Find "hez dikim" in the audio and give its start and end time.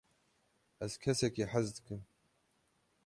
1.51-2.01